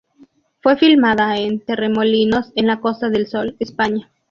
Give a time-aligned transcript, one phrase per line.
[0.63, 4.09] Fue filmada en Torremolinos en la Costa del Sol, España.